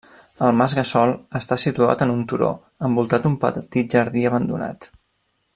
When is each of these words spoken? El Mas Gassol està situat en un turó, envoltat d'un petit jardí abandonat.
El 0.45 0.55
Mas 0.61 0.75
Gassol 0.77 1.11
està 1.41 1.57
situat 1.65 2.01
en 2.07 2.15
un 2.15 2.25
turó, 2.33 2.51
envoltat 2.89 3.27
d'un 3.29 3.39
petit 3.47 3.97
jardí 3.99 4.29
abandonat. 4.31 4.93